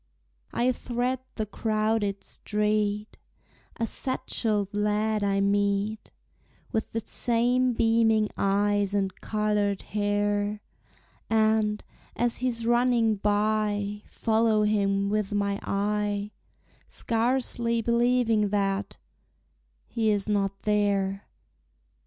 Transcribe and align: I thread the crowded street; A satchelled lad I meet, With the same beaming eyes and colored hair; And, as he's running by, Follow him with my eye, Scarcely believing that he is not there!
I 0.51 0.71
thread 0.71 1.19
the 1.35 1.45
crowded 1.45 2.23
street; 2.23 3.17
A 3.77 3.85
satchelled 3.85 4.73
lad 4.75 5.23
I 5.23 5.41
meet, 5.41 6.09
With 6.71 6.91
the 6.91 7.01
same 7.05 7.73
beaming 7.73 8.29
eyes 8.35 8.95
and 8.95 9.13
colored 9.21 9.83
hair; 9.83 10.59
And, 11.29 11.83
as 12.15 12.37
he's 12.39 12.65
running 12.65 13.17
by, 13.17 14.01
Follow 14.07 14.63
him 14.63 15.07
with 15.11 15.35
my 15.35 15.59
eye, 15.61 16.31
Scarcely 16.87 17.83
believing 17.83 18.49
that 18.49 18.97
he 19.85 20.09
is 20.09 20.27
not 20.27 20.63
there! 20.63 21.27